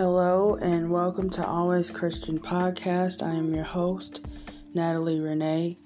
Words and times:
Hello, 0.00 0.54
and 0.54 0.90
welcome 0.90 1.28
to 1.28 1.46
Always 1.46 1.90
Christian 1.90 2.38
Podcast. 2.38 3.22
I 3.22 3.34
am 3.34 3.54
your 3.54 3.64
host, 3.64 4.24
Natalie 4.72 5.20
Renee. 5.20 5.76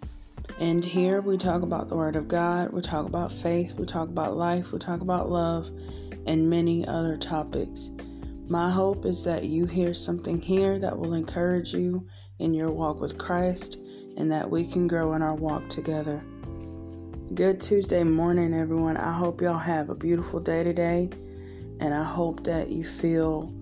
And 0.61 0.85
here 0.85 1.21
we 1.21 1.37
talk 1.37 1.63
about 1.63 1.89
the 1.89 1.97
Word 1.97 2.15
of 2.15 2.29
God, 2.29 2.73
we 2.73 2.81
talk 2.81 3.07
about 3.07 3.33
faith, 3.33 3.75
we 3.77 3.85
talk 3.85 4.09
about 4.09 4.37
life, 4.37 4.71
we 4.71 4.79
talk 4.79 5.01
about 5.01 5.31
love, 5.31 5.69
and 6.29 6.49
many 6.49 6.87
other 6.87 7.17
topics. 7.17 7.91
My 8.47 8.71
hope 8.71 9.05
is 9.05 9.25
that 9.25 9.47
you 9.47 9.67
hear 9.67 9.93
something 9.93 10.41
here 10.41 10.79
that 10.79 10.97
will 10.97 11.15
encourage 11.15 11.75
you 11.75 12.07
in 12.39 12.55
your 12.55 12.71
walk 12.71 13.01
with 13.01 13.19
Christ 13.19 13.79
and 14.17 14.31
that 14.31 14.49
we 14.49 14.65
can 14.65 14.87
grow 14.87 15.15
in 15.15 15.23
our 15.23 15.35
walk 15.35 15.69
together. 15.69 16.23
Good 17.35 17.59
Tuesday 17.59 18.05
morning, 18.05 18.55
everyone. 18.55 18.97
I 18.97 19.13
hope 19.13 19.43
y'all 19.43 19.59
have 19.59 19.91
a 19.91 19.95
beautiful 19.97 20.39
day 20.39 20.63
today, 20.63 21.11
and 21.81 21.93
I 21.93 22.05
hope 22.05 22.45
that 22.45 22.71
you 22.71 22.85
feel 22.85 23.53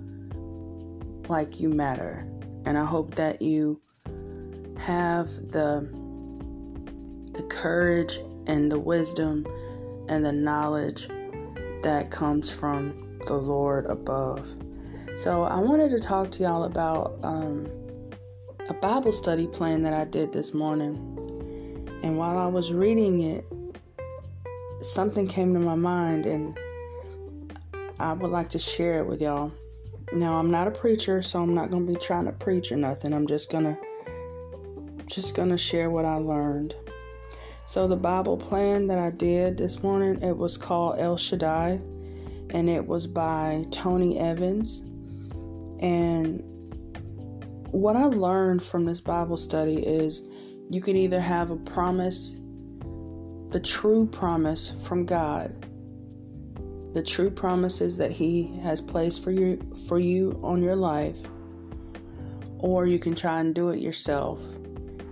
like 1.29 1.61
you 1.61 1.69
matter. 1.69 2.27
And 2.65 2.79
I 2.79 2.85
hope 2.85 3.15
that 3.17 3.43
you 3.43 3.81
have 4.79 5.29
the 5.51 5.89
the 7.33 7.43
courage 7.45 8.19
and 8.47 8.71
the 8.71 8.79
wisdom 8.79 9.47
and 10.09 10.25
the 10.25 10.33
knowledge 10.33 11.09
that 11.83 12.11
comes 12.11 12.51
from 12.51 13.19
the 13.27 13.35
Lord 13.35 13.87
above. 13.87 14.55
So 15.15 15.43
I 15.43 15.59
wanted 15.59 15.91
to 15.91 16.01
talk 16.01 16.31
to 16.33 16.43
y'all 16.43 16.65
about 16.65 17.19
um, 17.23 17.69
a 18.69 18.75
Bible 18.75 19.13
study 19.13 19.47
plan 19.47 19.83
that 19.83 19.93
I 19.93 20.05
did 20.05 20.33
this 20.33 20.55
morning. 20.55 20.97
And 22.03 22.17
while 22.17 22.39
I 22.39 22.47
was 22.47 22.73
reading 22.73 23.23
it, 23.23 23.45
something 24.81 25.27
came 25.27 25.53
to 25.55 25.61
my 25.61 25.75
mind, 25.75 26.27
and 26.27 26.59
I 28.01 28.13
would 28.13 28.31
like 28.31 28.49
to 28.51 28.59
share 28.59 29.01
it 29.01 29.07
with 29.07 29.21
y'all. 29.21 29.53
Now, 30.13 30.35
I'm 30.35 30.51
not 30.51 30.69
a 30.69 30.71
preacher, 30.71 31.23
so 31.23 31.43
I'm 31.43 31.55
not 31.55 31.71
going 31.71 31.87
to 31.87 31.93
be 31.93 31.99
trying 31.99 32.27
to 32.27 32.33
preach 32.33 32.71
or 32.71 32.77
nothing. 32.77 33.13
I'm 33.13 33.27
just 33.27 33.51
going 33.51 33.65
to 33.65 33.79
just 35.07 35.35
going 35.35 35.51
to 35.51 35.59
share 35.59 35.91
what 35.91 36.05
I 36.05 36.17
learned. 36.17 36.75
So 37.65 37.87
the 37.87 37.97
Bible 37.97 38.37
plan 38.37 38.87
that 38.89 38.99
I 38.99 39.11
did 39.11 39.57
this 39.57 39.83
morning, 39.83 40.21
it 40.23 40.37
was 40.37 40.57
called 40.57 40.99
El 40.99 41.17
Shaddai 41.17 41.81
and 42.51 42.69
it 42.69 42.87
was 42.87 43.07
by 43.07 43.65
Tony 43.71 44.19
Evans. 44.19 44.81
And 45.81 46.43
what 47.71 47.97
I 47.97 48.05
learned 48.05 48.63
from 48.63 48.85
this 48.85 49.01
Bible 49.01 49.37
study 49.37 49.77
is 49.77 50.29
you 50.71 50.81
can 50.81 50.97
either 50.97 51.21
have 51.21 51.51
a 51.51 51.57
promise, 51.57 52.37
the 53.51 53.61
true 53.63 54.07
promise 54.07 54.73
from 54.85 55.07
God, 55.07 55.67
the 56.93 57.03
true 57.03 57.31
promises 57.31 57.97
that 57.97 58.11
He 58.11 58.59
has 58.63 58.81
placed 58.81 59.23
for 59.25 59.31
you 59.31 59.59
for 59.87 59.99
you 59.99 60.39
on 60.43 60.63
your 60.63 60.77
life, 60.77 61.29
or 62.59 62.87
you 62.87 62.99
can 62.99 63.15
try 63.15 63.41
and 63.41 63.55
do 63.55 63.71
it 63.71 63.81
yourself 63.81 64.41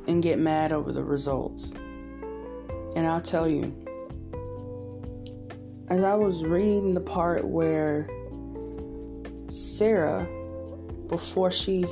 and 0.07 0.23
get 0.23 0.39
mad 0.39 0.73
over 0.73 0.93
the 0.93 1.03
results. 1.03 1.73
And 2.97 3.07
I'll 3.07 3.21
tell 3.21 3.49
you, 3.49 3.75
as 5.89 6.05
I 6.05 6.15
was 6.15 6.45
reading 6.45 6.95
the 6.95 7.01
part 7.01 7.45
where 7.45 8.09
Sarah, 9.49 10.29
before 11.09 11.51
she 11.51 11.85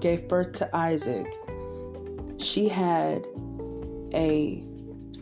gave 0.00 0.28
birth 0.28 0.52
to 0.54 0.76
Isaac, 0.76 1.26
she 2.38 2.68
had 2.68 3.26
a 4.14 4.64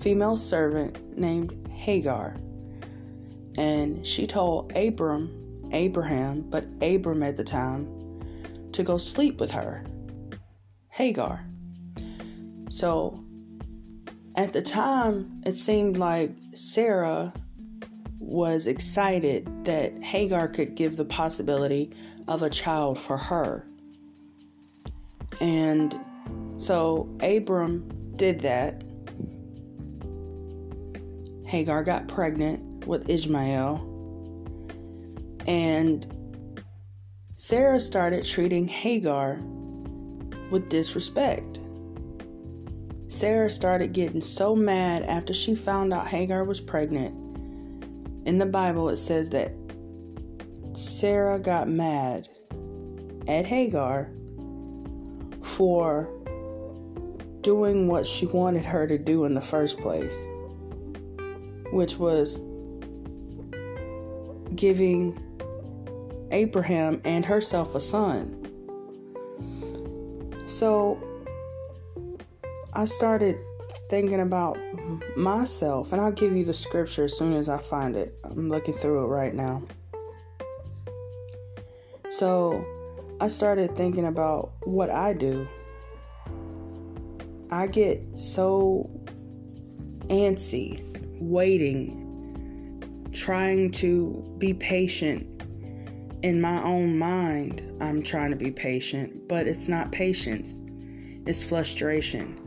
female 0.00 0.36
servant 0.36 1.18
named 1.18 1.68
Hagar. 1.68 2.36
And 3.56 4.06
she 4.06 4.27
told 4.27 4.72
Abram, 4.77 5.69
Abraham, 5.72 6.42
but 6.42 6.64
Abram 6.81 7.22
at 7.22 7.36
the 7.36 7.45
time, 7.45 7.89
to 8.73 8.83
go 8.83 8.96
sleep 8.96 9.40
with 9.40 9.51
her, 9.51 9.85
Hagar. 10.89 11.45
So 12.70 13.23
at 14.36 14.52
the 14.52 14.63
time, 14.63 15.42
it 15.45 15.57
seemed 15.57 15.98
like 15.98 16.33
Sarah 16.55 17.33
was 18.18 18.67
excited 18.67 19.64
that 19.64 20.02
Hagar 20.02 20.48
could 20.48 20.74
give 20.74 20.96
the 20.96 21.05
possibility 21.05 21.90
of 22.29 22.42
a 22.42 22.48
child 22.48 22.98
for 22.98 23.19
her. 23.19 23.67
And 25.40 25.98
so 26.57 27.14
Abram 27.20 28.13
did 28.17 28.40
that. 28.40 28.83
Hagar 31.45 31.84
got 31.84 32.08
pregnant 32.08 32.71
with 32.87 33.09
Ishmael. 33.09 33.89
And 35.47 36.07
Sarah 37.37 37.81
started 37.81 38.25
treating 38.25 38.69
Hagar 38.69 39.41
with 40.51 40.69
disrespect. 40.69 41.61
Sarah 43.09 43.51
started 43.51 43.93
getting 43.93 44.20
so 44.20 44.55
mad 44.55 45.03
after 45.03 45.35
she 45.35 45.55
found 45.55 45.93
out 45.93 46.07
Hagar 46.07 46.45
was 46.45 46.61
pregnant. 46.61 47.15
In 48.27 48.39
the 48.39 48.47
Bible, 48.47 48.89
it 48.89 48.99
says 48.99 49.29
that 49.31 49.53
Sarah 50.75 51.39
got 51.39 51.69
mad 51.69 52.29
at 53.29 53.45
Hagar 53.45 54.09
for 55.43 56.09
doing 57.43 57.89
what 57.89 58.07
she 58.07 58.27
wanted 58.27 58.64
her 58.64 58.87
to 58.87 58.97
do 58.97 59.25
in 59.25 59.35
the 59.35 59.41
first 59.41 59.79
place, 59.79 60.25
which 61.73 61.99
was 61.99 62.41
giving 64.55 65.18
Abraham 66.30 67.01
and 67.05 67.24
herself 67.24 67.74
a 67.74 67.80
son. 67.80 68.39
So 70.46 70.98
I 72.73 72.85
started 72.85 73.36
thinking 73.89 74.20
about 74.20 74.58
myself, 75.17 75.92
and 75.92 76.01
I'll 76.01 76.13
give 76.13 76.35
you 76.35 76.45
the 76.45 76.55
scripture 76.55 77.05
as 77.05 77.17
soon 77.17 77.35
as 77.35 77.48
I 77.48 77.58
find 77.58 77.96
it. 77.96 78.18
I'm 78.24 78.48
looking 78.48 78.74
through 78.74 79.05
it 79.05 79.08
right 79.08 79.35
now. 79.35 79.63
So 82.08 82.64
I 83.20 83.29
started 83.29 83.77
thinking 83.77 84.07
about 84.07 84.52
what 84.64 84.90
I 84.90 85.13
do. 85.13 85.46
I 87.51 87.67
get 87.67 88.02
so 88.19 88.90
antsy 90.08 90.83
waiting, 91.20 92.02
trying 93.12 93.70
to 93.73 94.34
be 94.39 94.55
patient. 94.55 95.28
In 96.23 96.40
my 96.40 96.62
own 96.62 96.98
mind, 96.98 97.62
I'm 97.80 98.02
trying 98.02 98.30
to 98.30 98.36
be 98.36 98.50
patient, 98.50 99.28
but 99.28 99.46
it's 99.46 99.68
not 99.68 99.92
patience, 99.92 100.61
it's 101.27 101.42
frustration. 101.42 102.39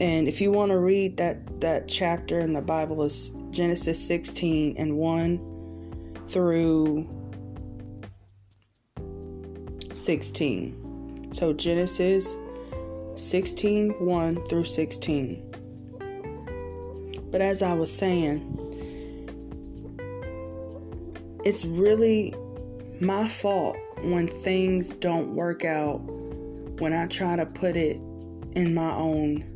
And 0.00 0.28
if 0.28 0.40
you 0.40 0.52
want 0.52 0.70
to 0.70 0.78
read 0.78 1.16
that 1.16 1.60
that 1.60 1.88
chapter 1.88 2.38
in 2.40 2.52
the 2.52 2.60
Bible 2.60 3.02
is 3.02 3.32
Genesis 3.50 4.06
16 4.06 4.76
and 4.76 4.96
1 4.96 6.24
through 6.26 7.08
16. 9.92 11.32
So 11.32 11.52
Genesis 11.52 12.36
16 13.16 13.90
1 13.98 14.44
through 14.44 14.64
16. 14.64 15.44
But 17.30 17.40
as 17.40 17.62
I 17.62 17.74
was 17.74 17.92
saying, 17.92 18.67
it's 21.48 21.64
really 21.64 22.34
my 23.00 23.26
fault 23.26 23.74
when 24.02 24.28
things 24.28 24.90
don't 24.90 25.34
work 25.34 25.64
out 25.64 25.96
when 26.78 26.92
I 26.92 27.06
try 27.06 27.36
to 27.36 27.46
put 27.46 27.74
it 27.74 27.96
in 28.52 28.74
my 28.74 28.94
own 28.94 29.46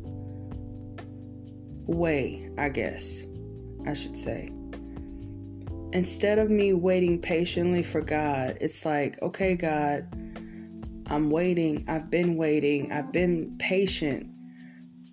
way, 1.85 2.49
I 2.57 2.69
guess 2.69 3.27
I 3.85 3.93
should 3.93 4.17
say. 4.17 4.49
Instead 5.91 6.39
of 6.39 6.49
me 6.49 6.73
waiting 6.73 7.21
patiently 7.21 7.83
for 7.83 8.01
God, 8.01 8.57
it's 8.59 8.87
like, 8.87 9.21
okay, 9.21 9.55
God, 9.55 10.07
I'm 11.11 11.29
waiting. 11.29 11.85
I've 11.87 12.09
been 12.09 12.37
waiting. 12.37 12.91
I've 12.91 13.11
been 13.11 13.55
patient, 13.59 14.31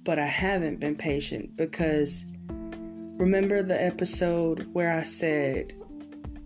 but 0.02 0.18
I 0.18 0.24
haven't 0.24 0.80
been 0.80 0.96
patient 0.96 1.58
because 1.58 2.24
remember 2.48 3.62
the 3.62 3.78
episode 3.78 4.66
where 4.72 4.90
I 4.90 5.02
said 5.02 5.74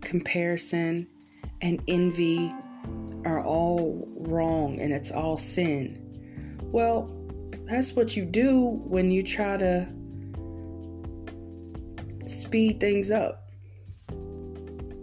comparison 0.05 1.07
and 1.61 1.81
envy 1.87 2.53
are 3.25 3.43
all 3.43 4.07
wrong 4.15 4.79
and 4.79 4.93
it's 4.93 5.11
all 5.11 5.37
sin? 5.37 6.01
Well, 6.71 7.11
that's 7.63 7.93
what 7.93 8.15
you 8.15 8.23
do 8.23 8.81
when 8.85 9.11
you 9.11 9.23
try 9.23 9.57
to 9.57 9.87
speed 12.27 12.79
things 12.79 13.11
up. 13.11 13.41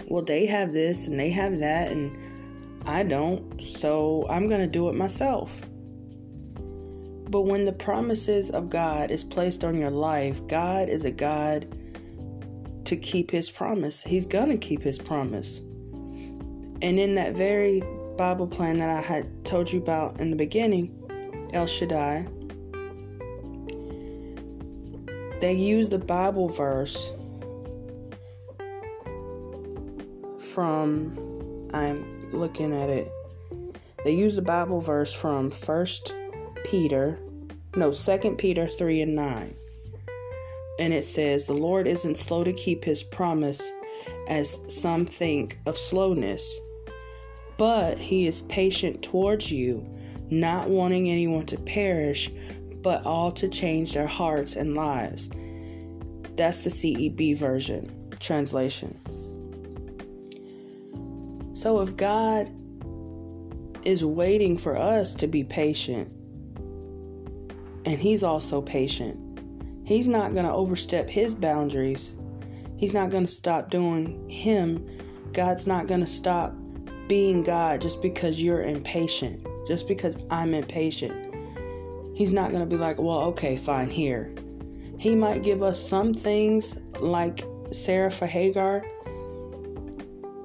Well, 0.07 0.23
they 0.23 0.47
have 0.47 0.73
this 0.73 1.09
and 1.09 1.19
they 1.19 1.31
have 1.31 1.59
that, 1.59 1.91
and 1.91 2.17
I 2.87 3.03
don't, 3.03 3.63
so 3.63 4.27
I'm 4.29 4.47
going 4.47 4.61
to 4.61 4.67
do 4.67 4.89
it 4.89 4.95
myself. 4.95 5.59
But 7.31 7.43
when 7.43 7.65
the 7.65 7.73
promises 7.73 8.51
of 8.51 8.69
God 8.69 9.11
is 9.11 9.25
placed 9.25 9.65
on 9.65 9.79
your 9.79 9.91
life, 9.91 10.47
God 10.47 10.91
is 10.91 11.07
a 11.07 11.11
God 11.11 11.75
to 12.85 12.97
keep 12.97 13.31
his 13.31 13.51
promise. 13.51 14.03
He's 14.03 14.27
going 14.27 14.49
to 14.49 14.59
keep 14.59 14.83
his 14.83 14.99
promise. 14.99 15.59
And 15.59 16.99
in 16.99 17.15
that 17.15 17.35
very 17.35 17.83
Bible 18.17 18.47
plan 18.47 18.79
that 18.79 18.91
I 18.91 19.01
had 19.01 19.45
told 19.45 19.73
you 19.73 19.81
about 19.81 20.21
in 20.21 20.31
the 20.31 20.37
beginning, 20.37 20.99
El 21.53 21.67
Shaddai, 21.67 22.27
they 25.41 25.55
use 25.55 25.89
the 25.89 25.99
Bible 25.99 26.49
verse 26.49 27.13
from, 30.53 31.69
I'm 31.73 32.31
looking 32.33 32.75
at 32.75 32.91
it, 32.91 33.11
they 34.05 34.13
use 34.13 34.37
the 34.37 34.43
Bible 34.43 34.81
verse 34.81 35.15
from 35.15 35.51
First 35.51 36.15
Peter, 36.65 37.19
no, 37.75 37.91
Second 37.91 38.37
Peter 38.37 38.67
3 38.67 39.03
and 39.03 39.15
9. 39.15 39.55
And 40.83 40.93
it 40.93 41.05
says, 41.05 41.47
The 41.47 41.53
Lord 41.53 41.87
isn't 41.87 42.19
slow 42.19 42.43
to 42.43 42.53
keep 42.53 42.85
his 42.85 43.05
promise, 43.05 43.73
as 44.27 44.59
some 44.67 45.05
think 45.05 45.61
of 45.65 45.79
slowness, 45.79 46.59
but 47.57 47.99
he 47.99 48.27
is 48.27 48.43
patient 48.43 49.01
towards 49.01 49.53
you, 49.53 49.89
not 50.29 50.69
wanting 50.69 51.09
anyone 51.09 51.47
to 51.47 51.57
perish, 51.57 52.33
but 52.83 53.07
all 53.07 53.31
to 53.31 53.49
change 53.49 53.95
their 53.95 54.09
hearts 54.09 54.57
and 54.57 54.75
lives. 54.75 55.31
That's 56.35 56.65
the 56.65 56.71
CEB 56.71 57.37
version 57.37 58.11
translation. 58.19 58.99
So 61.55 61.81
if 61.81 61.97
God 61.97 62.51
is 63.87 64.05
waiting 64.05 64.59
for 64.59 64.77
us 64.77 65.15
to 65.15 65.29
be 65.29 65.45
patient, 65.45 66.11
and 67.87 68.01
He's 68.01 68.25
also 68.25 68.61
patient, 68.61 69.22
He's 69.93 70.09
not 70.09 70.33
going 70.33 70.47
to 70.47 70.53
overstep 70.53 71.11
His 71.11 71.35
boundaries. 71.35 72.15
He's 72.77 72.95
not 72.95 73.11
going 73.11 73.25
to 73.27 73.31
stop 73.31 73.71
doing 73.71 74.29
Him. 74.29 74.89
God's 75.33 75.67
not 75.67 75.87
going 75.87 76.01
to 76.01 76.07
stop 76.07 76.55
being 77.09 77.43
God 77.43 77.81
just 77.83 78.01
because 78.01 78.43
you're 78.43 78.63
impatient, 78.63 79.47
just 79.67 79.87
because 79.89 80.17
I'm 80.31 80.55
impatient. 80.55 81.35
He's 82.17 82.33
not 82.33 82.51
going 82.53 82.63
to 82.63 82.67
be 82.67 82.77
like, 82.77 82.99
well, 82.99 83.21
okay, 83.25 83.57
fine, 83.57 83.91
here. 83.91 84.35
He 84.99 85.15
might 85.15 85.43
give 85.43 85.63
us 85.63 85.79
some 85.79 86.15
things 86.15 86.79
like 87.01 87.45
Sarah 87.71 88.11
for 88.11 88.27
Hagar 88.27 88.83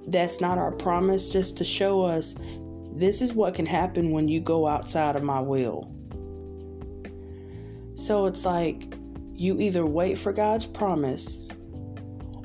that's 0.07 0.41
not 0.41 0.57
our 0.57 0.71
promise, 0.71 1.31
just 1.31 1.57
to 1.57 1.63
show 1.63 2.01
us 2.01 2.35
this 2.93 3.21
is 3.21 3.33
what 3.33 3.53
can 3.53 3.65
happen 3.65 4.11
when 4.11 4.27
you 4.27 4.41
go 4.41 4.67
outside 4.67 5.15
of 5.15 5.23
my 5.23 5.39
will. 5.39 5.89
So 7.95 8.25
it's 8.25 8.45
like 8.45 8.96
you 9.37 9.59
either 9.59 9.85
wait 9.85 10.17
for 10.17 10.33
God's 10.33 10.65
promise 10.65 11.43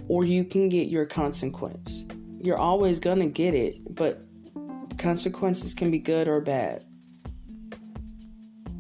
or 0.09 0.25
you 0.25 0.45
can 0.45 0.69
get 0.69 0.89
your 0.89 1.07
consequence. 1.07 2.05
You're 2.39 2.59
always 2.59 3.01
going 3.01 3.21
to 3.21 3.27
get 3.27 3.55
it, 3.55 3.95
but 3.95 4.27
consequences 4.99 5.75
can 5.75 5.91
be 5.91 5.99
good 5.99 6.29
or 6.29 6.41
bad. 6.41 6.85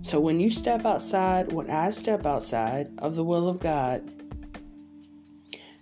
So 0.02 0.20
when 0.20 0.40
you 0.40 0.50
step 0.50 0.84
outside, 0.84 1.52
when 1.52 1.70
I 1.70 1.88
step 1.90 2.26
outside 2.26 2.88
of 2.98 3.14
the 3.14 3.24
will 3.24 3.48
of 3.48 3.60
God, 3.60 4.02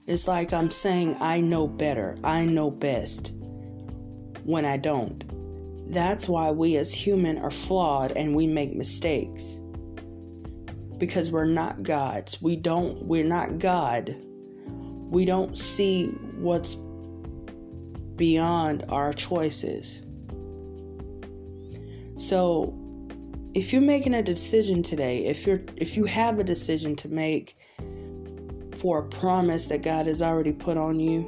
it's 0.06 0.28
like 0.28 0.52
I'm 0.52 0.70
saying, 0.70 1.16
I 1.20 1.40
know 1.40 1.66
better, 1.66 2.16
I 2.22 2.44
know 2.44 2.70
best 2.70 3.32
when 4.44 4.64
I 4.64 4.76
don't. 4.76 5.24
That's 5.92 6.28
why 6.28 6.50
we 6.52 6.76
as 6.76 6.92
human 6.92 7.38
are 7.38 7.50
flawed 7.50 8.12
and 8.12 8.36
we 8.36 8.46
make 8.46 8.76
mistakes. 8.76 9.58
Because 11.00 11.32
we're 11.32 11.46
not 11.46 11.82
gods. 11.82 12.40
We 12.40 12.54
don't 12.54 13.02
we're 13.02 13.24
not 13.24 13.58
God. 13.58 14.14
We 15.10 15.24
don't 15.24 15.58
see 15.58 16.06
what's 16.36 16.76
beyond 18.14 18.84
our 18.90 19.12
choices. 19.14 20.02
So, 22.16 22.76
if 23.54 23.72
you're 23.72 23.80
making 23.80 24.12
a 24.12 24.22
decision 24.22 24.82
today, 24.82 25.24
if 25.24 25.46
you're 25.46 25.62
if 25.76 25.96
you 25.96 26.04
have 26.04 26.38
a 26.38 26.44
decision 26.44 26.94
to 26.96 27.08
make 27.08 27.56
for 28.76 28.98
a 28.98 29.08
promise 29.08 29.66
that 29.66 29.82
God 29.82 30.06
has 30.06 30.20
already 30.20 30.52
put 30.52 30.76
on 30.76 31.00
you 31.00 31.26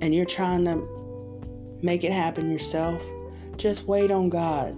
and 0.00 0.14
you're 0.14 0.24
trying 0.24 0.64
to 0.64 0.76
make 1.82 2.04
it 2.04 2.12
happen 2.12 2.50
yourself, 2.50 3.02
just 3.56 3.86
wait 3.86 4.10
on 4.10 4.28
God. 4.28 4.76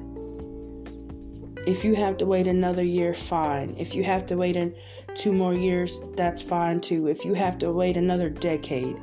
If 1.66 1.84
you 1.84 1.96
have 1.96 2.16
to 2.18 2.26
wait 2.26 2.46
another 2.46 2.84
year, 2.84 3.12
fine. 3.12 3.74
If 3.76 3.92
you 3.96 4.04
have 4.04 4.24
to 4.26 4.36
wait 4.36 4.54
in 4.54 4.76
two 5.16 5.32
more 5.32 5.52
years, 5.52 5.98
that's 6.14 6.40
fine 6.40 6.78
too. 6.78 7.08
If 7.08 7.24
you 7.24 7.34
have 7.34 7.58
to 7.58 7.72
wait 7.72 7.96
another 7.96 8.30
decade, 8.30 8.96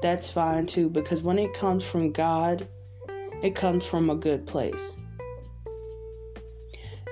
that's 0.00 0.30
fine 0.30 0.64
too. 0.64 0.88
Because 0.88 1.22
when 1.22 1.38
it 1.38 1.52
comes 1.52 1.88
from 1.88 2.12
God, 2.12 2.66
it 3.42 3.54
comes 3.54 3.86
from 3.86 4.08
a 4.08 4.14
good 4.14 4.46
place. 4.46 4.96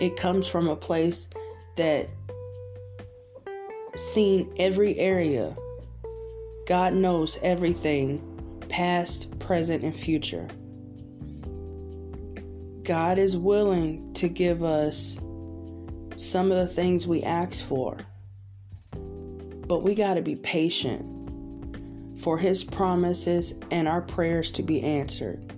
It 0.01 0.17
comes 0.17 0.49
from 0.49 0.69
a 0.69 0.77
place 0.77 1.29
that 1.77 2.09
seen 3.95 4.55
every 4.59 4.99
area. 4.99 5.55
God 6.67 6.95
knows 6.95 7.39
everything, 7.43 8.23
past, 8.71 9.39
present, 9.39 9.85
and 9.85 9.95
future. 9.95 10.49
God 12.85 13.19
is 13.19 13.37
willing 13.37 14.13
to 14.15 14.29
give 14.29 14.63
us 14.63 15.19
some 16.17 16.53
of 16.53 16.59
the 16.59 16.67
things 16.67 17.07
we 17.07 17.23
ask 17.23 17.67
for. 17.67 17.97
But 19.67 19.83
we 19.83 19.95
got 19.95 20.15
to 20.15 20.23
be 20.23 20.37
patient 20.37 21.11
for 22.19 22.37
His 22.37 22.63
promises 22.63 23.55
and 23.71 23.89
our 23.89 24.03
prayers 24.03 24.51
to 24.53 24.63
be 24.63 24.83
answered. 24.83 25.53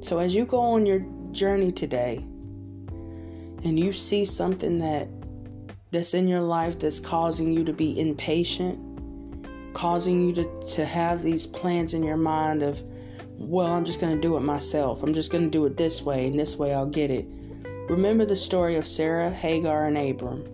So, 0.00 0.18
as 0.18 0.34
you 0.34 0.44
go 0.44 0.58
on 0.58 0.86
your 0.86 1.06
journey 1.30 1.70
today 1.70 2.16
and 2.16 3.78
you 3.78 3.92
see 3.92 4.24
something 4.24 4.80
that 4.80 5.08
that's 5.92 6.14
in 6.14 6.26
your 6.26 6.42
life 6.42 6.80
that's 6.80 6.98
causing 6.98 7.52
you 7.52 7.64
to 7.64 7.72
be 7.72 7.98
impatient, 7.98 9.72
causing 9.72 10.28
you 10.28 10.34
to, 10.34 10.62
to 10.74 10.84
have 10.84 11.22
these 11.22 11.46
plans 11.46 11.94
in 11.94 12.02
your 12.02 12.16
mind 12.16 12.62
of, 12.62 12.82
well, 13.36 13.72
I'm 13.72 13.84
just 13.84 14.00
going 14.00 14.14
to 14.14 14.20
do 14.20 14.36
it 14.36 14.40
myself. 14.40 15.02
I'm 15.02 15.14
just 15.14 15.30
going 15.30 15.44
to 15.44 15.50
do 15.50 15.66
it 15.66 15.76
this 15.76 16.02
way, 16.02 16.26
and 16.26 16.38
this 16.38 16.56
way 16.56 16.74
I'll 16.74 16.86
get 16.86 17.10
it. 17.10 17.26
Remember 17.88 18.24
the 18.24 18.36
story 18.36 18.76
of 18.76 18.86
Sarah, 18.86 19.30
Hagar, 19.30 19.86
and 19.86 19.98
Abram. 19.98 20.44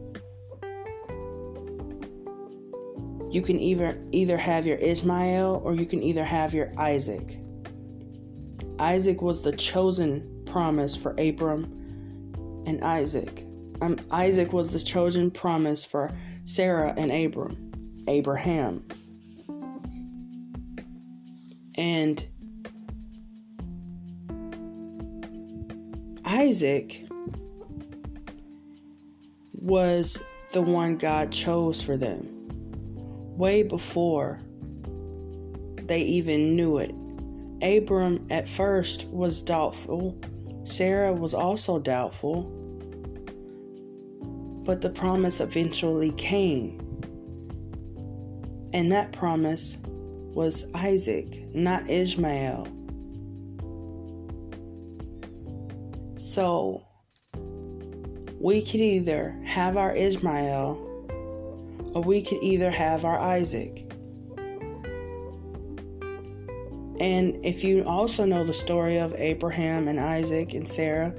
You 3.31 3.43
can 3.43 3.61
either 3.61 4.03
either 4.11 4.37
have 4.37 4.67
your 4.67 4.77
Ishmael 4.79 5.63
or 5.65 5.75
you 5.75 5.87
can 5.87 6.03
either 6.03 6.25
have 6.25 6.53
your 6.53 6.73
Isaac. 6.77 7.39
Isaac 8.81 9.23
was 9.23 9.43
the 9.43 9.53
chosen 9.53 10.43
promise 10.47 10.97
for 10.97 11.13
Abram 11.13 11.65
and 12.67 12.83
Isaac 12.83 13.45
um, 13.81 13.99
Isaac 14.11 14.53
was 14.53 14.73
the 14.73 14.79
chosen 14.79 15.31
promise 15.31 15.85
for 15.85 16.11
Sarah 16.45 16.95
and 16.97 17.11
Abram, 17.11 18.05
Abraham. 18.09 18.87
And 21.77 22.25
Isaac 26.33 27.09
was 29.53 30.23
the 30.53 30.63
one 30.63 30.97
God 30.97 31.33
chose 31.33 31.83
for 31.83 31.97
them 31.97 32.25
way 33.37 33.65
before 33.65 34.39
they 35.83 36.03
even 36.03 36.55
knew 36.55 36.79
it. 36.79 36.95
Abram 37.63 38.29
at 38.31 38.49
first 38.49 39.09
was 39.09 39.43
doubtful, 39.43 40.17
Sarah 40.63 41.13
was 41.13 41.35
also 41.35 41.81
doubtful. 41.81 42.43
But 44.65 44.83
the 44.83 44.91
promise 44.91 45.41
eventually 45.41 46.13
came. 46.13 46.79
And 48.73 48.93
that 48.93 49.11
promise 49.11 49.79
was 50.33 50.65
Isaac, 50.75 51.53
not 51.53 51.91
Ishmael. 51.91 52.69
So 56.21 56.83
we 58.39 58.61
could 58.61 58.83
either 58.83 59.41
have 59.43 59.79
our 59.79 59.97
Ishmael 59.97 60.77
or 61.95 62.03
we 62.03 62.21
could 62.21 62.43
either 62.43 62.71
have 62.71 63.07
our 63.07 63.19
Isaac. 63.19 63.91
And 67.01 67.43
if 67.43 67.65
you 67.65 67.85
also 67.85 68.27
know 68.27 68.45
the 68.45 68.53
story 68.53 68.99
of 68.99 69.15
Abraham 69.15 69.89
and 69.89 69.99
Isaac 69.99 70.53
and 70.53 70.69
Sarah, 70.69 71.15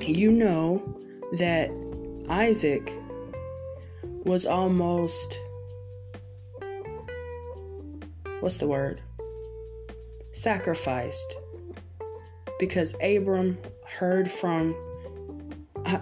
you 0.00 0.32
know 0.32 0.82
that 1.32 1.70
Isaac 2.30 2.94
was 4.24 4.46
almost 4.46 5.38
what's 8.40 8.56
the 8.56 8.66
word? 8.66 9.02
Sacrificed 10.32 11.36
because 12.58 12.94
Abram 13.02 13.58
heard 13.86 14.30
from 14.30 14.74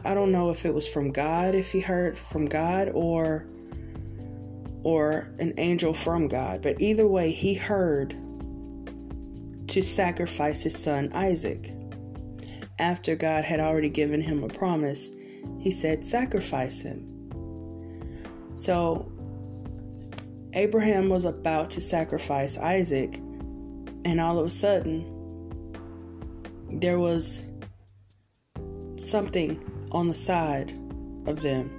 I, 0.04 0.14
don't 0.14 0.30
know 0.30 0.50
if 0.50 0.64
it 0.64 0.72
was 0.72 0.88
from 0.88 1.10
God 1.10 1.54
if 1.54 1.72
he 1.72 1.80
heard 1.80 2.16
from 2.16 2.46
God 2.46 2.90
or 2.94 3.46
or 4.84 5.28
an 5.38 5.54
angel 5.58 5.94
from 5.94 6.28
God, 6.28 6.62
but 6.62 6.80
either 6.80 7.06
way 7.06 7.30
he 7.30 7.54
heard 7.54 8.16
to 9.68 9.82
sacrifice 9.82 10.62
his 10.62 10.78
son 10.78 11.10
Isaac. 11.14 11.72
After 12.78 13.14
God 13.14 13.44
had 13.44 13.60
already 13.60 13.88
given 13.88 14.20
him 14.20 14.42
a 14.42 14.48
promise, 14.48 15.10
he 15.60 15.70
said, 15.70 16.04
Sacrifice 16.04 16.80
him. 16.80 17.08
So, 18.54 19.10
Abraham 20.54 21.08
was 21.08 21.24
about 21.24 21.70
to 21.70 21.80
sacrifice 21.80 22.58
Isaac, 22.58 23.16
and 24.04 24.20
all 24.20 24.38
of 24.38 24.46
a 24.46 24.50
sudden, 24.50 25.11
there 26.80 26.98
was 26.98 27.42
something 28.96 29.62
on 29.92 30.08
the 30.08 30.14
side 30.14 30.72
of 31.26 31.42
them. 31.42 31.70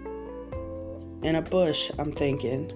In 1.23 1.35
a 1.35 1.41
bush, 1.41 1.91
I'm 1.97 2.12
thinking. 2.12 2.71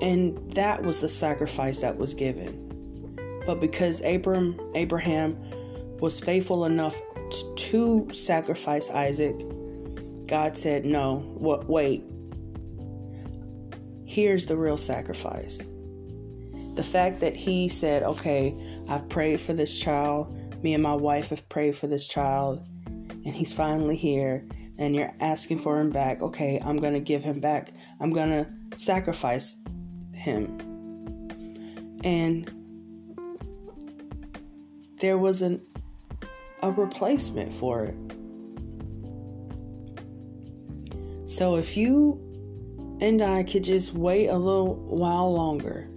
And 0.00 0.36
that 0.52 0.82
was 0.82 1.00
the 1.00 1.08
sacrifice 1.08 1.80
that 1.80 1.96
was 1.96 2.14
given. 2.14 2.58
But 3.46 3.60
because 3.60 4.00
Abram, 4.02 4.58
Abraham 4.74 5.36
was 5.98 6.20
faithful 6.20 6.64
enough 6.64 7.00
to 7.56 8.08
sacrifice 8.10 8.90
Isaac, 8.90 9.36
God 10.26 10.56
said, 10.56 10.84
No, 10.84 11.18
what, 11.34 11.68
wait. 11.68 12.04
Here's 14.04 14.46
the 14.46 14.56
real 14.56 14.76
sacrifice. 14.76 15.66
The 16.74 16.82
fact 16.82 17.20
that 17.20 17.36
he 17.36 17.68
said, 17.68 18.02
Okay, 18.02 18.54
I've 18.88 19.08
prayed 19.08 19.40
for 19.40 19.52
this 19.52 19.78
child, 19.78 20.34
me 20.62 20.74
and 20.74 20.82
my 20.82 20.94
wife 20.94 21.30
have 21.30 21.48
prayed 21.48 21.76
for 21.76 21.86
this 21.86 22.08
child, 22.08 22.66
and 23.24 23.34
he's 23.34 23.52
finally 23.52 23.96
here, 23.96 24.46
and 24.78 24.94
you're 24.94 25.12
asking 25.20 25.58
for 25.58 25.80
him 25.80 25.90
back. 25.90 26.22
Okay, 26.22 26.60
I'm 26.64 26.76
going 26.76 26.94
to 26.94 27.00
give 27.00 27.22
him 27.22 27.40
back. 27.40 27.72
I'm 28.00 28.10
going 28.10 28.30
to 28.30 28.78
sacrifice 28.78 29.56
him. 30.12 30.58
And 32.04 32.50
there 34.98 35.18
was 35.18 35.42
an, 35.42 35.60
a 36.62 36.70
replacement 36.70 37.52
for 37.52 37.84
it. 37.84 37.96
So 41.28 41.56
if 41.56 41.76
you 41.76 42.20
and 43.00 43.20
I 43.22 43.42
could 43.42 43.64
just 43.64 43.94
wait 43.94 44.28
a 44.28 44.36
little 44.36 44.74
while 44.74 45.32
longer, 45.32 45.88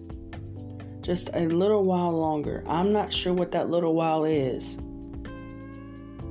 just 1.05 1.29
a 1.35 1.45
little 1.45 1.83
while 1.83 2.11
longer, 2.13 2.63
I'm 2.67 2.91
not 2.91 3.13
sure 3.13 3.31
what 3.31 3.51
that 3.51 3.69
little 3.69 3.93
while 3.93 4.25
is, 4.25 4.75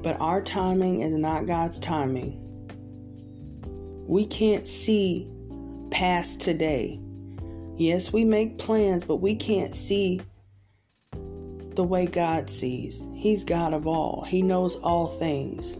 but 0.02 0.20
our 0.20 0.42
timing 0.42 1.02
is 1.02 1.14
not 1.14 1.46
God's 1.46 1.78
timing. 1.78 2.40
We 4.08 4.26
can't 4.26 4.66
see 4.66 5.28
past 5.92 6.40
today. 6.40 6.98
Yes, 7.76 8.12
we 8.12 8.24
make 8.24 8.58
plans, 8.58 9.04
but 9.04 9.16
we 9.16 9.36
can't 9.36 9.76
see 9.76 10.20
the 11.76 11.84
way 11.84 12.06
God 12.06 12.50
sees. 12.50 13.04
He's 13.14 13.44
God 13.44 13.74
of 13.74 13.86
all, 13.86 14.24
He 14.24 14.42
knows 14.42 14.74
all 14.76 15.06
things. 15.06 15.78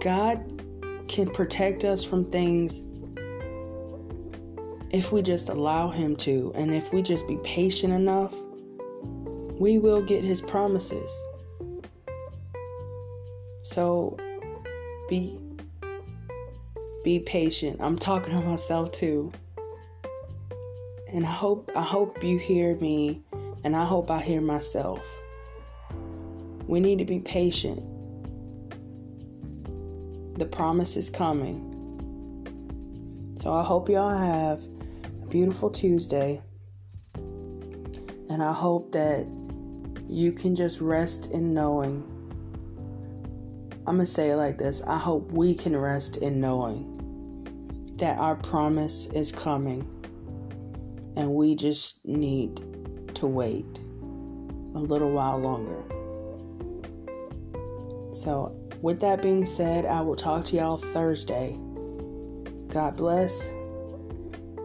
God 0.00 0.40
can 1.06 1.28
protect 1.28 1.84
us 1.84 2.02
from 2.02 2.24
things 2.24 2.80
if 4.90 5.12
we 5.12 5.22
just 5.22 5.48
allow 5.48 5.88
Him 5.88 6.16
to, 6.16 6.52
and 6.54 6.72
if 6.72 6.92
we 6.92 7.02
just 7.02 7.26
be 7.26 7.38
patient 7.44 7.92
enough, 7.92 8.34
we 9.58 9.78
will 9.78 10.02
get 10.02 10.24
His 10.24 10.40
promises. 10.40 11.10
So 13.62 14.16
be 15.08 15.40
be 17.02 17.20
patient. 17.20 17.80
I'm 17.80 17.96
talking 17.96 18.34
to 18.34 18.40
myself 18.44 18.92
too. 18.92 19.32
And 21.12 21.24
I 21.24 21.30
hope 21.30 21.70
I 21.74 21.82
hope 21.82 22.22
you 22.22 22.38
hear 22.38 22.76
me 22.76 23.22
and 23.64 23.74
I 23.74 23.84
hope 23.84 24.10
I 24.10 24.20
hear 24.20 24.40
myself. 24.40 25.04
We 26.66 26.80
need 26.80 26.98
to 26.98 27.04
be 27.04 27.20
patient. 27.20 27.82
The 30.38 30.46
promise 30.46 30.96
is 30.96 31.10
coming. 31.10 31.72
So 33.40 33.52
I 33.52 33.62
hope 33.62 33.88
y'all 33.88 34.16
have 34.16 34.64
beautiful 35.30 35.70
Tuesday. 35.70 36.40
And 37.14 38.42
I 38.42 38.52
hope 38.52 38.92
that 38.92 39.26
you 40.08 40.32
can 40.32 40.54
just 40.54 40.80
rest 40.80 41.30
in 41.30 41.52
knowing. 41.54 42.04
I'm 43.86 43.96
going 43.96 44.06
to 44.06 44.06
say 44.06 44.30
it 44.30 44.36
like 44.36 44.58
this 44.58 44.82
I 44.82 44.98
hope 44.98 45.32
we 45.32 45.54
can 45.54 45.76
rest 45.76 46.18
in 46.18 46.40
knowing 46.40 46.92
that 47.96 48.18
our 48.18 48.36
promise 48.36 49.06
is 49.06 49.32
coming 49.32 49.88
and 51.16 51.32
we 51.32 51.54
just 51.54 52.04
need 52.04 52.56
to 53.14 53.26
wait 53.26 53.78
a 54.74 54.78
little 54.78 55.10
while 55.10 55.38
longer. 55.38 55.82
So, 58.12 58.54
with 58.82 59.00
that 59.00 59.22
being 59.22 59.44
said, 59.46 59.86
I 59.86 60.00
will 60.02 60.16
talk 60.16 60.44
to 60.46 60.56
y'all 60.56 60.76
Thursday. 60.76 61.58
God 62.68 62.96
bless, 62.96 63.50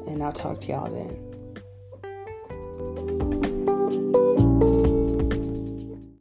and 0.07 0.23
I'll 0.23 0.31
talk 0.31 0.59
to 0.59 0.67
y'all 0.67 0.89
then. 0.91 1.30